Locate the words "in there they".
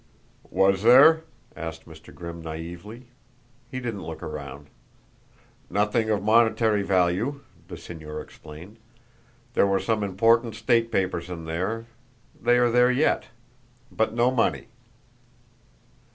11.29-12.57